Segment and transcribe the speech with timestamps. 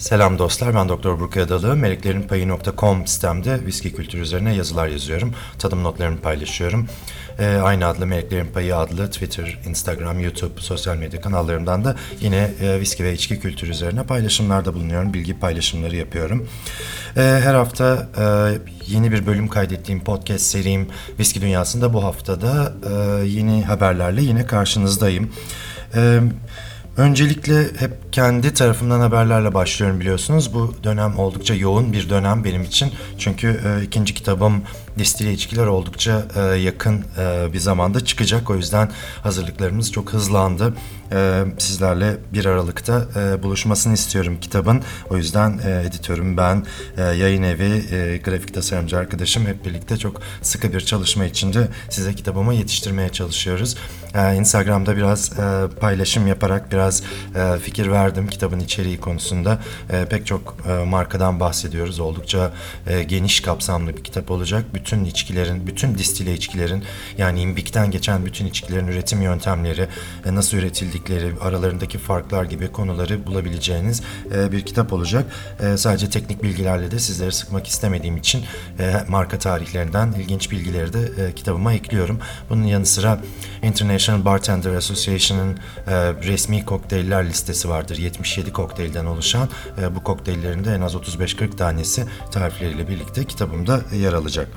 [0.00, 1.76] Selam dostlar, ben Doktor Burkay Adalı.
[1.76, 5.34] Meleklerinpayı.com sitemde viski kültürü üzerine yazılar yazıyorum.
[5.58, 6.88] Tadım notlarımı paylaşıyorum.
[7.38, 12.80] Ee, aynı adlı Meleklerin Payı adlı Twitter, Instagram, YouTube, sosyal medya kanallarımdan da yine e,
[12.80, 15.14] viski ve içki kültürü üzerine paylaşımlarda bulunuyorum.
[15.14, 16.48] Bilgi paylaşımları yapıyorum.
[17.16, 18.24] Ee, her hafta e,
[18.86, 20.88] yeni bir bölüm kaydettiğim podcast serim
[21.18, 25.32] Viski Dünyası'nda bu haftada e, yeni haberlerle yine karşınızdayım.
[25.94, 26.22] Evet.
[26.96, 30.54] Öncelikle hep kendi tarafımdan haberlerle başlıyorum biliyorsunuz.
[30.54, 32.92] Bu dönem oldukça yoğun bir dönem benim için.
[33.18, 34.62] Çünkü e, ikinci kitabım
[34.98, 38.50] Distile İçkiler oldukça e, yakın e, bir zamanda çıkacak.
[38.50, 38.90] O yüzden
[39.22, 40.74] hazırlıklarımız çok hızlandı.
[41.12, 44.82] E, sizlerle bir Aralık'ta e, buluşmasını istiyorum kitabın.
[45.10, 50.20] O yüzden e, editörüm ben, e, yayın evi, e, grafik tasarımcı arkadaşım hep birlikte çok
[50.42, 53.76] sıkı bir çalışma içinde size kitabımı yetiştirmeye çalışıyoruz.
[54.14, 57.02] E, Instagram'da biraz e, paylaşım yaparak biraz
[57.34, 59.58] e, fikir verdim kitabın içeriği konusunda.
[59.90, 62.00] E, pek çok e, markadan bahsediyoruz.
[62.00, 62.52] Oldukça
[62.86, 64.64] e, geniş kapsamlı bir kitap olacak.
[64.80, 66.84] Bütün içkilerin, bütün distile içkilerin
[67.18, 69.88] yani imbikten geçen bütün içkilerin üretim yöntemleri,
[70.26, 74.02] e, nasıl üretildikleri, aralarındaki farklar gibi konuları bulabileceğiniz
[74.34, 75.24] e, bir kitap olacak.
[75.60, 78.44] E, sadece teknik bilgilerle de sizleri sıkmak istemediğim için
[79.08, 82.18] marka tarihlerinden ilginç bilgileri de kitabıma ekliyorum.
[82.50, 83.20] Bunun yanı sıra
[83.62, 85.58] International Bartender Association'ın
[86.22, 87.98] resmi kokteyller listesi vardır.
[87.98, 89.48] 77 kokteylden oluşan
[89.94, 94.48] bu kokteyllerin de en az 35-40 tanesi tarifleriyle birlikte kitabımda yer alacak.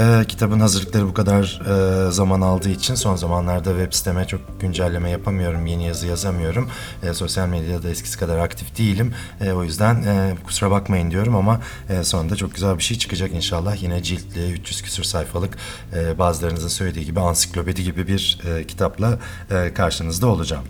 [0.00, 1.60] E, kitabın hazırlıkları bu kadar
[2.08, 6.70] e, zaman aldığı için son zamanlarda web siteme çok güncelleme yapamıyorum, yeni yazı yazamıyorum.
[7.02, 9.14] E, sosyal medyada eskisi kadar aktif değilim.
[9.40, 13.32] E, o yüzden e, kusura bakmayın diyorum ama e, sonunda çok güzel bir şey çıkacak
[13.32, 13.82] inşallah.
[13.82, 15.56] Yine ciltli, 300 küsur sayfalık
[15.94, 19.18] e, bazılarınızın söylediği gibi ansiklopedi gibi bir e, kitapla
[19.50, 20.64] e, karşınızda olacağım.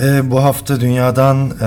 [0.00, 1.64] E, bu hafta dünyadan e,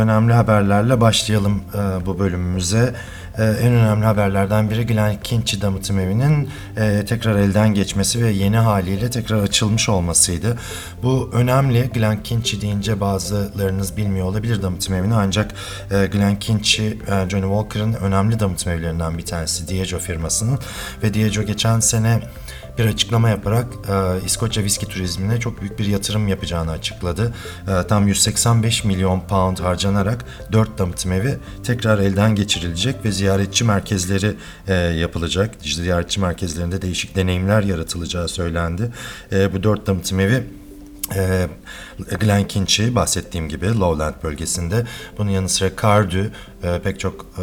[0.00, 2.94] önemli haberlerle başlayalım e, bu bölümümüze.
[3.38, 8.56] E, en önemli haberlerden biri Glen Kinchy damıtım evinin e, tekrar elden geçmesi ve yeni
[8.56, 10.58] haliyle tekrar açılmış olmasıydı.
[11.02, 11.90] Bu önemli.
[11.94, 15.54] Glen Kinchy deyince bazılarınız bilmiyor olabilir damıtım evini ancak
[15.90, 20.58] e, Glen Kinchy, e, Johnny Walker'ın önemli damıtım evlerinden bir tanesi Diageo firmasının
[21.02, 22.20] ve Diageo geçen sene
[22.78, 27.34] bir açıklama yaparak e, İskoçya viski turizmine çok büyük bir yatırım yapacağını açıkladı.
[27.68, 34.34] E, tam 185 milyon pound harcanarak 4 damıtım evi tekrar elden geçirilecek ve ziyaretçi merkezleri
[34.68, 35.54] e, yapılacak.
[35.62, 38.90] Ziyaretçi merkezlerinde değişik deneyimler yaratılacağı söylendi.
[39.32, 40.44] E, bu 4 damıtım evi
[41.16, 41.48] e,
[42.20, 44.86] Glen Kinchy bahsettiğim gibi Lowland bölgesinde.
[45.18, 46.30] Bunun yanı sıra Cardu
[46.62, 47.42] e, pek çok e,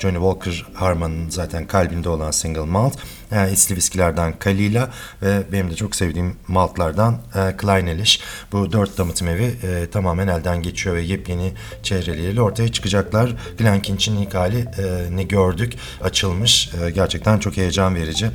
[0.00, 2.96] Johnny Walker Harman'ın zaten kalbinde olan single malt.
[3.30, 4.90] Yani isli viskilerden Kalila
[5.22, 8.20] ve benim de çok sevdiğim maltlardan e, Kleinelish.
[8.52, 13.36] Bu dört damıtım evi e, tamamen elden geçiyor ve yepyeni çehreleriyle ortaya çıkacaklar.
[13.58, 15.72] Glen Kinchy'nin ilk hali e, ne gördük
[16.02, 16.70] açılmış.
[16.82, 18.30] E, gerçekten çok heyecan verici.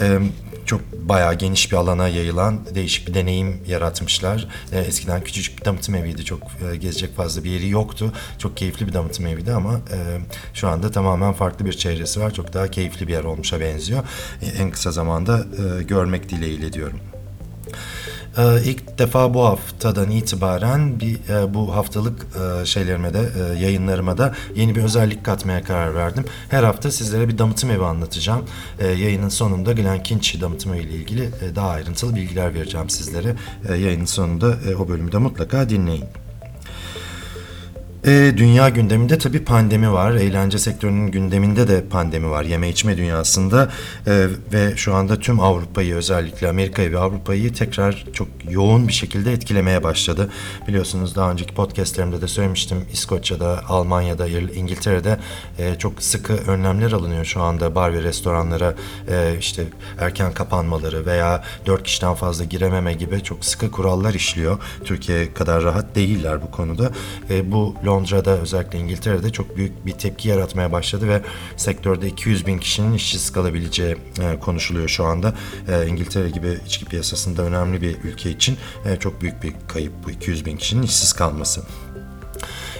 [0.00, 0.18] E,
[0.66, 4.48] çok bayağı geniş bir alana yayılan değişik bir deneyim yaratmışlar.
[4.72, 6.24] E, eskiden küçücük bir damıtım eviydi.
[6.24, 8.12] Çok e, gezecek fazla bir yeri yoktu.
[8.38, 9.98] Çok keyifli bir damıtım eviydi ama e,
[10.54, 12.34] şu anda tamamen farklı bir çehresi var.
[12.34, 14.04] Çok daha keyifli bir yer olmuşa benziyor.
[14.42, 17.00] E, en kısa zamanda e, görmek dileğiyle diyorum.
[18.38, 22.26] Ee, ilk defa bu haftadan itibaren bir e, bu haftalık
[22.62, 26.24] e, şeylerime de e, yayınlarıma da yeni bir özellik katmaya karar verdim.
[26.48, 28.44] Her hafta sizlere bir damıtım evi anlatacağım.
[28.80, 33.34] Yayının sonunda Glen Kinchy damıtım evi ile ilgili daha ayrıntılı bilgiler vereceğim sizlere.
[33.68, 36.04] Yayının sonunda o bölümü de mutlaka dinleyin.
[38.06, 40.12] E, dünya gündeminde tabii pandemi var.
[40.12, 42.44] Eğlence sektörünün gündeminde de pandemi var.
[42.44, 43.70] Yeme içme dünyasında
[44.06, 49.32] e, ve şu anda tüm Avrupa'yı özellikle Amerika'yı ve Avrupa'yı tekrar çok yoğun bir şekilde
[49.32, 50.30] etkilemeye başladı.
[50.68, 52.78] Biliyorsunuz daha önceki podcastlerimde de söylemiştim.
[52.92, 55.18] İskoçya'da, Almanya'da, İngiltere'de
[55.58, 58.74] e, çok sıkı önlemler alınıyor şu anda bar ve restoranlara
[59.10, 59.64] e, işte
[59.98, 64.58] erken kapanmaları veya dört kişiden fazla girememe gibi çok sıkı kurallar işliyor.
[64.84, 66.90] Türkiye kadar rahat değiller bu konuda.
[67.30, 71.22] E, bu Londra'da özellikle İngiltere'de çok büyük bir tepki yaratmaya başladı ve
[71.56, 75.34] sektörde 200 bin kişinin işsiz kalabileceği e, konuşuluyor şu anda.
[75.68, 78.56] E, İngiltere gibi içki piyasasında önemli bir ülke için
[78.86, 81.62] e, çok büyük bir kayıp bu 200 bin kişinin işsiz kalması.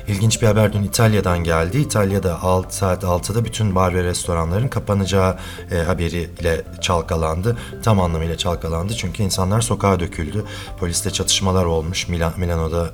[0.08, 1.78] İlginç bir haber dün İtalya'dan geldi.
[1.78, 5.36] İtalya'da 6 saat 6'da bütün bar ve restoranların kapanacağı
[5.70, 7.56] e, haberiyle çalkalandı.
[7.82, 10.44] Tam anlamıyla çalkalandı çünkü insanlar sokağa döküldü.
[10.78, 12.08] Poliste çatışmalar olmuş.
[12.08, 12.90] Milan, Milano'da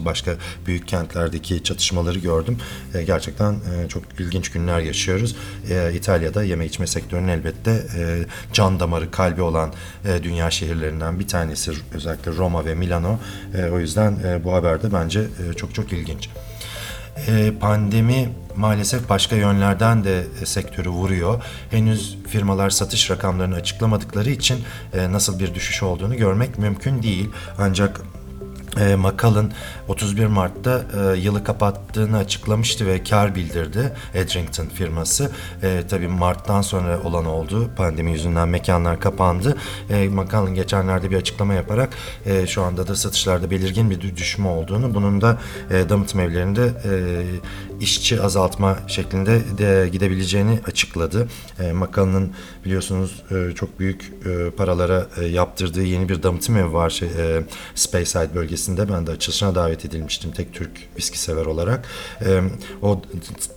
[0.00, 0.34] e, başka
[0.66, 2.58] büyük kentlerdeki çatışmaları gördüm.
[2.94, 5.36] E, gerçekten e, çok ilginç günler yaşıyoruz.
[5.70, 9.72] E, İtalya'da yeme içme sektörünün elbette e, can damarı, kalbi olan
[10.04, 11.72] e, dünya şehirlerinden bir tanesi.
[11.94, 13.18] Özellikle Roma ve Milano.
[13.54, 16.33] E, o yüzden e, bu haberde bence e, çok çok ilginç.
[17.28, 21.42] E, pandemi maalesef başka yönlerden de e, sektörü vuruyor.
[21.70, 24.58] Henüz firmalar satış rakamlarını açıklamadıkları için
[24.94, 27.30] e, nasıl bir düşüş olduğunu görmek mümkün değil.
[27.58, 28.00] Ancak
[28.80, 29.52] e, Macallan
[29.88, 30.82] 31 Mart'ta
[31.14, 35.30] e, yılı kapattığını açıklamıştı ve kar bildirdi Edrington firması.
[35.62, 37.70] E, tabii Mart'tan sonra olan oldu.
[37.76, 39.56] Pandemi yüzünden mekanlar kapandı.
[39.90, 41.88] E, Macallan geçenlerde bir açıklama yaparak
[42.26, 45.38] e, şu anda da satışlarda belirgin bir dü- düşme olduğunu, bunun da
[45.70, 46.90] e, damıtım evlerinde e,
[47.84, 51.28] işçi azaltma şeklinde de gidebileceğini açıkladı.
[51.60, 52.32] E, Macallan'ın
[52.64, 57.42] biliyorsunuz e, çok büyük e, paralara e, yaptırdığı yeni bir damıtım evi var şey, e,
[57.74, 58.92] Speyside bölgesinde.
[58.92, 61.88] Ben de açılışına davet edilmiştim tek Türk viski sever olarak.
[62.24, 62.40] E,
[62.82, 63.02] o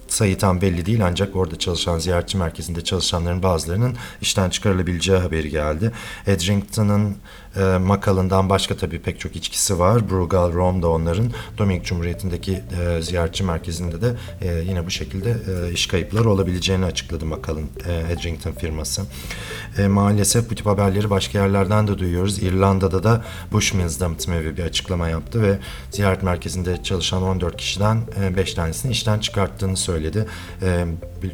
[0.08, 5.92] sayı tam belli değil ancak orada çalışan ziyaretçi merkezinde çalışanların bazılarının işten çıkarılabileceği haberi geldi.
[6.28, 7.18] Edrington'ın
[7.56, 10.10] e, Macallan'dan başka tabii pek çok içkisi var.
[10.10, 11.32] Brugal Rom da onların.
[11.58, 17.26] Dominik Cumhuriyeti'ndeki e, ziyaretçi merkezinde de e, yine bu şekilde e, iş kayıpları olabileceğini açıkladı
[17.26, 19.02] Macallan e, Edrington firması.
[19.78, 22.44] E, maalesef bu tip haberleri başka yerlerden de duyuyoruz.
[22.44, 25.60] İrlanda'da da Bushmills damıtım evi bir açıklama yaptı ve
[25.92, 28.02] ziyaret merkezinde çalışan 14 kişiden
[28.38, 30.26] 5 tanesini işten çıkarttığını söyledi.
[30.62, 30.86] E,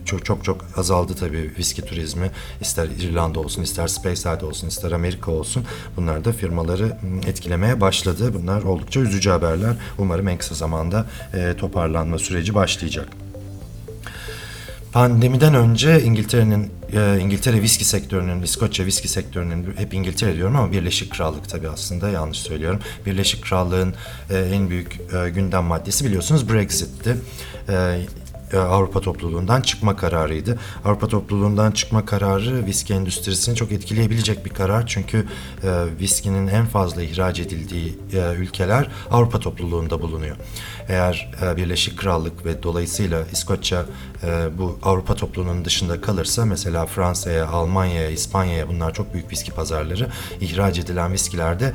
[0.06, 2.32] çok çok çok azaldı tabii viski turizmi.
[2.62, 5.66] İster İrlanda olsun, ister Speyside olsun, ister Amerika olsun.
[5.98, 8.34] Bunlar da firmaları m, etkilemeye başladı.
[8.34, 9.76] Bunlar oldukça üzücü haberler.
[9.98, 13.08] Umarım en kısa zamanda e, toparlanma süreci başlayacak.
[14.92, 21.12] Pandemiden önce İngiltere'nin e, İngiltere viski sektörünün, İskoçya viski sektörünün hep İngiltere diyorum ama Birleşik
[21.12, 22.80] Krallık tabii aslında yanlış söylüyorum.
[23.06, 23.94] Birleşik Krallığın
[24.30, 25.00] e, en büyük
[25.36, 27.18] gündem maddesi biliyorsunuz Brexit'ti.
[28.54, 30.60] E, Avrupa topluluğundan çıkma kararıydı.
[30.86, 34.88] Avrupa topluluğundan çıkma kararı viski endüstrisini çok etkileyebilecek bir karar.
[34.88, 35.28] Çünkü
[35.64, 35.70] e,
[36.00, 40.36] viskinin en fazla ihraç edildiği e, ülkeler Avrupa topluluğunda bulunuyor.
[40.88, 43.86] Eğer e, Birleşik Krallık ve dolayısıyla İskoçya
[44.58, 50.08] bu Avrupa topluluğunun dışında kalırsa mesela Fransa'ya, Almanya'ya, İspanya'ya bunlar çok büyük viski pazarları.
[50.42, 51.74] ihraç edilen viskilerde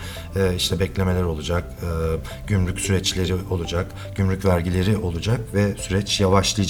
[0.57, 1.65] işte beklemeler olacak,
[2.47, 6.68] gümrük süreçleri olacak, gümrük vergileri olacak ve süreç yavaşlayacak.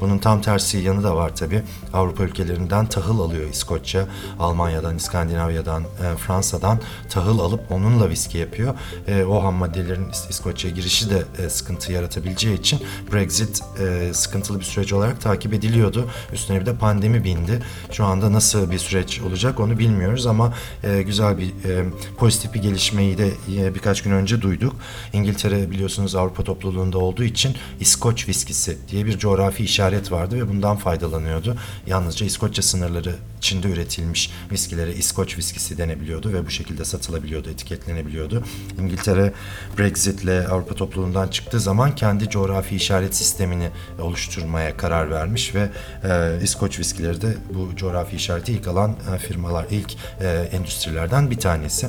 [0.00, 1.62] Bunun tam tersi yanı da var tabii.
[1.92, 4.06] Avrupa ülkelerinden tahıl alıyor İskoçya,
[4.38, 6.80] Almanya'dan, İskandinavya'dan, e, Fransa'dan
[7.10, 8.74] tahıl alıp onunla viski yapıyor.
[9.08, 12.80] E, o ham maddelerin İs- İskoçya'ya girişi de e, sıkıntı yaratabileceği için
[13.12, 16.08] Brexit e, sıkıntılı bir süreç olarak takip ediliyordu.
[16.32, 17.62] Üstüne bir de pandemi bindi.
[17.92, 20.52] Şu anda nasıl bir süreç olacak onu bilmiyoruz ama
[20.84, 21.84] e, güzel bir e,
[22.18, 24.76] pozitif bir gelişmeyi de e, birkaç gün önce duyduk.
[25.12, 30.76] İngiltere biliyorsunuz Avrupa topluluğunda olduğu için İskoç viskisi diye bir coğrafi işaret vardı ve bundan
[30.76, 31.56] faydalanıyordu.
[31.86, 38.44] Yalnızca İskoçya sınırları içinde üretilmiş viskilere İskoç viskisi denebiliyordu ve bu şekilde satılabiliyordu, etiketlenebiliyordu.
[38.80, 39.32] İngiltere
[39.78, 43.70] Brexit'le Avrupa topluluğundan çıktığı zaman kendi coğrafi işaret sistemini
[44.00, 45.68] oluşturmaya karar vermiş ve
[46.04, 51.38] e, İskoç viskileri de bu coğrafi işareti ilk alan e, firmalar, ilk e, endüstrilerden bir
[51.38, 51.88] tanesi.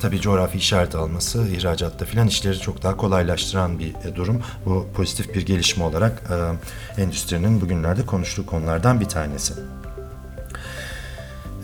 [0.00, 4.42] Tabii coğrafi işaret alması ihracatta filan işleri çok daha kolaylaştıran bir e, durum.
[4.66, 6.22] Bu pozitif bir gelişme olarak
[6.98, 9.54] e, endüstrinin bugünlerde konuştuğu konulardan bir tanesi.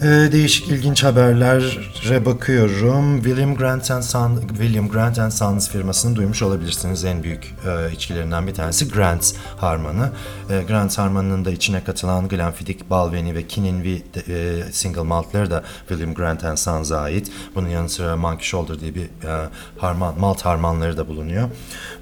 [0.04, 3.22] Ee, değişik ilginç haberlere bakıyorum.
[3.22, 7.04] William Grant and Son, William Grant and Sons firmasını duymuş olabilirsiniz.
[7.04, 10.10] En büyük e, içkilerinden bir tanesi Grant Harman'ı.
[10.50, 15.64] E, Grant Harman'ın da içine katılan Glenfiddich, Balvenie ve Kinninvie de, e, single maltları da
[15.88, 17.30] William Grant and Sons'a ait.
[17.54, 19.48] Bunun yanı sıra Monkey Shoulder diye bir e,
[19.78, 21.48] harman, malt harmanları da bulunuyor.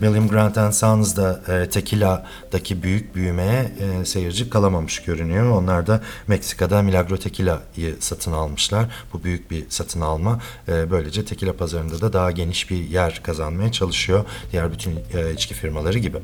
[0.01, 5.51] William Grant and Sons da e, Tequila'daki büyük büyümeye e, seyirci kalamamış görünüyor.
[5.51, 8.87] Onlar da Meksika'da Milagro Tequila'yı satın almışlar.
[9.13, 10.41] Bu büyük bir satın alma.
[10.69, 14.25] E, böylece tequila pazarında da daha geniş bir yer kazanmaya çalışıyor.
[14.53, 16.19] Diğer bütün e, içki firmaları gibi.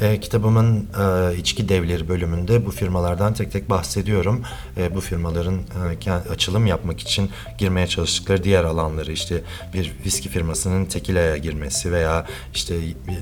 [0.00, 4.42] E, kitabımın e, içki devleri bölümünde bu firmalardan tek tek bahsediyorum.
[4.76, 5.60] E, bu firmaların
[6.06, 9.42] e, açılım yapmak için girmeye çalıştıkları diğer alanları işte
[9.74, 12.74] bir viski firmasının tequila'ya girmesi veya işte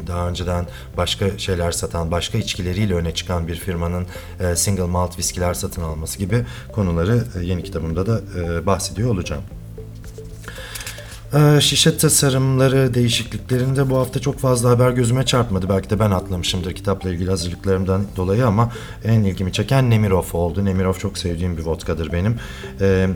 [0.07, 4.07] daha önceden başka şeyler satan, başka içkileriyle öne çıkan bir firmanın
[4.41, 8.21] e, single malt viskiler satın alması gibi konuları e, yeni kitabımda da
[8.67, 9.43] bahsediyor olacağım.
[11.35, 15.69] Ee, Şişe tasarımları değişikliklerinde bu hafta çok fazla haber gözüme çarpmadı.
[15.69, 18.73] Belki de ben atlamışımdır kitapla ilgili hazırlıklarımdan dolayı ama
[19.05, 20.65] en ilgimi çeken Nemirov oldu.
[20.65, 22.37] Nemirov çok sevdiğim bir vodkadır benim.
[22.81, 23.09] Ee,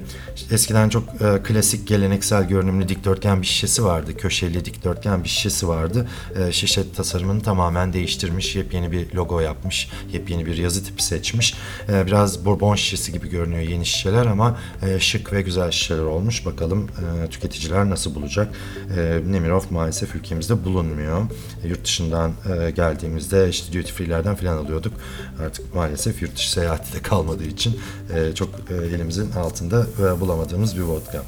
[0.50, 4.16] eskiden çok e, klasik geleneksel görünümlü dikdörtgen bir şişesi vardı.
[4.16, 6.08] Köşeli dikdörtgen bir şişesi vardı.
[6.36, 8.56] Ee, şişe tasarımını tamamen değiştirmiş.
[8.56, 9.88] Yepyeni bir logo yapmış.
[10.12, 11.54] Yepyeni bir yazı tipi seçmiş.
[11.88, 16.46] Ee, biraz bourbon şişesi gibi görünüyor yeni şişeler ama e, şık ve güzel şişeler olmuş.
[16.46, 16.88] Bakalım
[17.24, 18.48] e, tüketiciler nasıl şansı bulacak.
[18.96, 21.26] E, Nemirov maalesef ülkemizde bulunmuyor.
[21.64, 24.92] E, yurt dışından e, geldiğimizde işte duty free'lerden falan alıyorduk.
[25.40, 27.80] Artık maalesef yurt dışı seyahati de kalmadığı için
[28.14, 31.22] e, çok e, elimizin altında e, bulamadığımız bir vodka.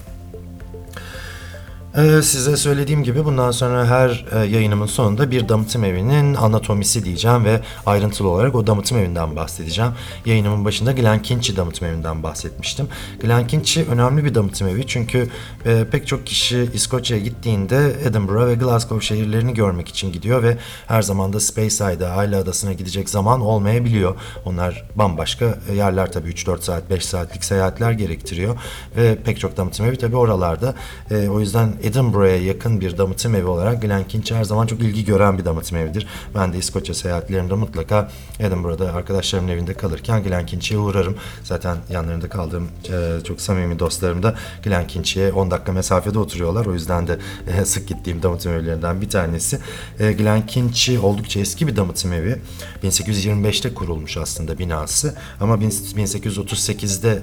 [1.97, 7.45] Ee, size söylediğim gibi bundan sonra her e, yayınımın sonunda bir damıtım evinin anatomisi diyeceğim
[7.45, 9.93] ve ayrıntılı olarak o damıtım evinden bahsedeceğim.
[10.27, 12.89] Yayınımın başında Glenkinchie damıtım evinden bahsetmiştim.
[13.21, 15.29] Glenkinchie önemli bir damıtım evi çünkü
[15.67, 21.03] e, pek çok kişi İskoçya'ya gittiğinde Edinburgh ve Glasgow şehirlerini görmek için gidiyor ve her
[21.03, 24.15] zaman da Speyside, Ayla Adası'na gidecek zaman olmayabiliyor.
[24.45, 28.57] Onlar bambaşka yerler tabii 3-4 saat, 5 saatlik seyahatler gerektiriyor
[28.97, 30.75] ve pek çok damıtım evi tabii oralarda.
[31.11, 35.39] E, o yüzden Edinburgh'a yakın bir damıtım evi olarak Glenkinchie her zaman çok ilgi gören
[35.39, 36.07] bir damıtım evidir.
[36.35, 41.17] Ben de İskoçya seyahatlerinde mutlaka Edinburgh'da arkadaşlarımın evinde kalırken Glenkinchie'ye uğrarım.
[41.45, 46.67] Zaten yanlarında kaldığım e, çok samimi dostlarım da Glenkinchie'ye 10 dakika mesafede oturuyorlar.
[46.67, 47.19] O yüzden de
[47.59, 49.59] e, sık gittiğim damıtım evlerinden bir tanesi.
[50.01, 52.37] E, Glenkinchie oldukça eski bir damıtım evi.
[52.83, 57.23] 1825'te kurulmuş aslında binası ama 1838'de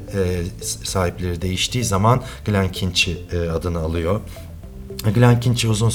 [0.84, 3.18] sahipleri değiştiği zaman Glenkinchie
[3.54, 4.22] adını alıyor.
[5.12, 5.92] Glenkinchie uzun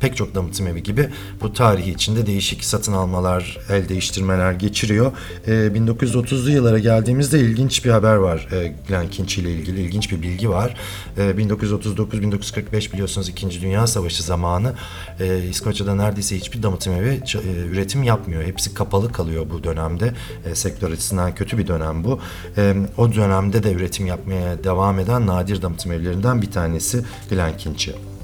[0.00, 1.08] pek çok damıtım evi gibi
[1.40, 5.12] bu tarihi içinde değişik satın almalar, el değiştirmeler geçiriyor.
[5.46, 10.50] E, 1930'lu yıllara geldiğimizde ilginç bir haber var e, Glenkinchie ile ilgili ilginç bir bilgi
[10.50, 10.76] var.
[11.16, 13.62] E, 1939-1945 biliyorsunuz 2.
[13.62, 14.74] Dünya Savaşı zamanı
[15.20, 18.42] e, İskoçya'da neredeyse hiçbir damıtım evi e, üretim yapmıyor.
[18.42, 20.14] Hepsi kapalı kalıyor bu dönemde.
[20.46, 22.20] E, sektör açısından kötü bir dönem bu.
[22.56, 28.21] E, o dönemde de üretim yapmaya devam eden nadir damıtım evlerinden bir tanesi Glenkinchie.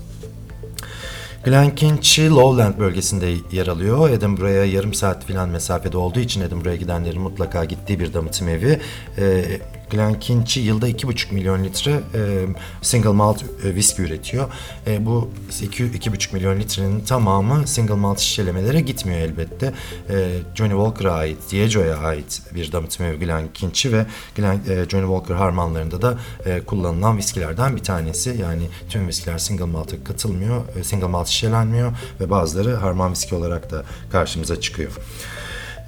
[1.44, 4.10] Glenkinchie Lowland bölgesinde yer alıyor.
[4.10, 8.80] Edinburgh'a yarım saat filan mesafede olduğu için Edinburgh'a gidenlerin mutlaka gittiği bir damıtım evi.
[9.18, 9.44] E,
[9.90, 12.46] Glenkinchie yılda 2,5 milyon litre e,
[12.82, 14.48] single malt e, viski üretiyor.
[14.86, 19.74] E, bu 2,5 milyon litrenin tamamı single malt şişelemelere gitmiyor elbette.
[20.10, 25.34] E, Johnny Walker'a ait, Diego'ya ait bir damıtım evi Glenkinchie ve Glen, e, Johnny Walker
[25.34, 28.36] harmanlarında da e, kullanılan viskilerden bir tanesi.
[28.40, 33.70] Yani tüm viskiler single malt'a katılmıyor, e, single malt şişelenmiyor ve bazıları harman viski olarak
[33.70, 34.92] da karşımıza çıkıyor.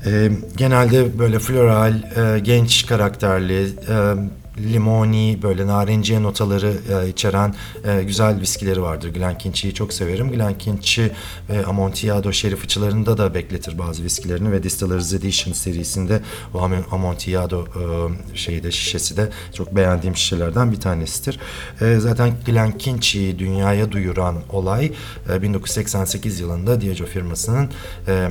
[0.06, 4.14] E, genelde böyle floral, e, genç karakterli, e,
[4.58, 7.54] limoni, böyle narenciye notaları e, içeren
[7.84, 9.08] e, güzel viskileri vardır.
[9.08, 10.30] Glenkinchie'yi çok severim.
[10.30, 11.10] Glenkinchie
[11.50, 16.20] ve Amontillado şerif fıçılarında da bekletir bazı viskilerini ve Distillers Edition serisinde
[16.54, 21.38] o Amontillado e, şeyi de şişesi de çok beğendiğim şişelerden bir tanesidir.
[21.80, 24.92] E, zaten Glenkinchie'yi dünyaya duyuran olay
[25.32, 27.70] e, 1988 yılında Diageo firmasının
[28.08, 28.28] e,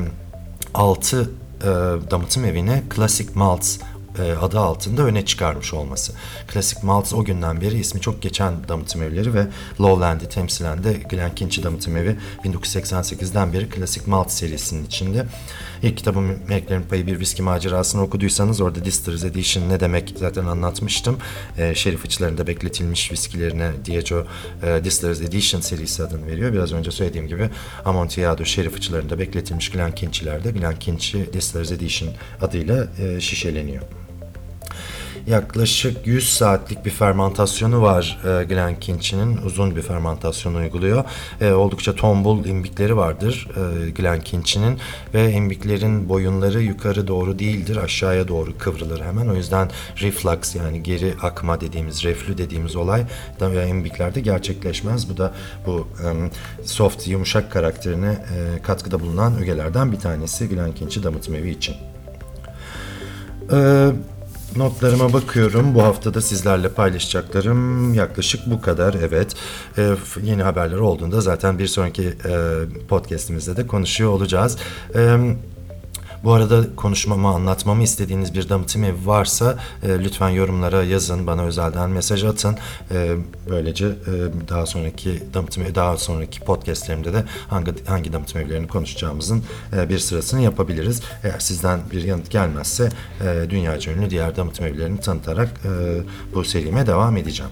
[0.73, 1.29] 6
[1.61, 1.65] e,
[2.11, 3.77] damıtım evine Classic Malts
[4.41, 6.13] adı altında öne çıkarmış olması.
[6.53, 9.47] Classic Malts o günden beri ismi çok geçen damıtım evleri ve
[9.81, 15.25] Lowland'i temsilen de Glenkinchie damıtım evi 1988'den beri Classic Malt serisinin içinde.
[15.83, 21.17] İlk kitabım Meleklerin Payı Bir Viski Macerasını okuduysanız orada Distillers Edition ne demek zaten anlatmıştım.
[21.57, 24.25] E, şerif içlerinde bekletilmiş viskilerine Diageo
[24.63, 26.53] e, Distillers Edition serisi adını veriyor.
[26.53, 27.49] Biraz önce söylediğim gibi
[27.85, 32.09] Amontillado şerif içlerinde bekletilmiş Glenkinchie'lerde Glenkinchie Distillers Edition
[32.41, 33.83] adıyla e, şişeleniyor
[35.27, 39.37] yaklaşık 100 saatlik bir fermentasyonu var e, Glenkinchie'nin.
[39.37, 41.03] Uzun bir fermentasyon uyguluyor.
[41.41, 44.79] E, oldukça tombul imbikleri vardır e, Glenkinchie'nin
[45.13, 47.77] ve imbiklerin boyunları yukarı doğru değildir.
[47.77, 49.27] Aşağıya doğru kıvrılır hemen.
[49.27, 49.69] O yüzden
[50.01, 53.05] reflux yani geri akma dediğimiz, reflü dediğimiz olay
[53.39, 55.09] da imbiklerde gerçekleşmez.
[55.09, 55.33] Bu da
[55.65, 56.31] bu um,
[56.65, 61.75] soft, yumuşak karakterine e, katkıda bulunan ögelerden bir tanesi Glenkinchie damıtım evi için.
[63.51, 63.91] Eee
[64.55, 65.75] Notlarıma bakıyorum.
[65.75, 68.93] Bu haftada sizlerle paylaşacaklarım yaklaşık bu kadar.
[68.93, 69.35] Evet.
[69.77, 72.13] Ee, yeni haberler olduğunda zaten bir sonraki e,
[72.87, 74.57] podcastimizde de konuşuyor olacağız.
[74.93, 75.37] Evet.
[76.23, 81.89] Bu arada konuşmamı, anlatmamı istediğiniz bir damıtım evi varsa e, lütfen yorumlara yazın, bana özelden
[81.89, 82.57] mesaj atın.
[82.91, 83.15] E,
[83.49, 84.11] böylece e,
[84.49, 89.43] daha sonraki damıtım daha sonraki podcastlerimde de hangi hangi damıtım evlerini konuşacağımızın
[89.77, 91.01] e, bir sırasını yapabiliriz.
[91.23, 92.89] Eğer sizden bir yanıt gelmezse
[93.21, 95.69] e, dünyaca ünlü diğer damıtım evlerini tanıtarak e,
[96.35, 97.51] bu serime devam edeceğim.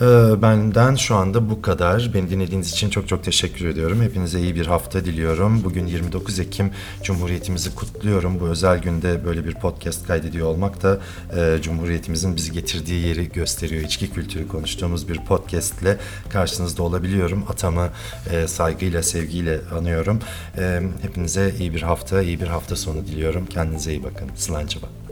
[0.00, 2.10] Ee, benden şu anda bu kadar.
[2.14, 4.02] Beni dinlediğiniz için çok çok teşekkür ediyorum.
[4.02, 5.64] Hepinize iyi bir hafta diliyorum.
[5.64, 6.70] Bugün 29 Ekim
[7.02, 8.40] Cumhuriyetimizi kutluyorum.
[8.40, 10.98] Bu özel günde böyle bir podcast kaydediyor olmak da
[11.36, 13.82] e, Cumhuriyetimizin bizi getirdiği yeri gösteriyor.
[13.82, 15.96] İçki kültürü konuştuğumuz bir podcast ile
[16.28, 17.44] karşınızda olabiliyorum.
[17.48, 17.88] Atamı
[18.32, 20.18] e, saygıyla, sevgiyle anıyorum.
[20.58, 23.46] E, hepinize iyi bir hafta, iyi bir hafta sonu diliyorum.
[23.46, 24.28] Kendinize iyi bakın.
[24.36, 25.09] Sılancıba.